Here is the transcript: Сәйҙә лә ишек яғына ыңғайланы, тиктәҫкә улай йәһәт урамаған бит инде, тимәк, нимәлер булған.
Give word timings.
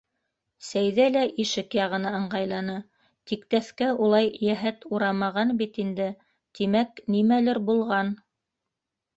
Сәйҙә 0.67 1.03
лә 1.15 1.25
ишек 1.43 1.75
яғына 1.79 2.13
ыңғайланы, 2.19 2.77
тиктәҫкә 3.31 3.91
улай 4.07 4.31
йәһәт 4.49 4.89
урамаған 4.99 5.55
бит 5.63 5.79
инде, 5.85 6.11
тимәк, 6.61 7.05
нимәлер 7.19 7.65
булған. 7.69 8.15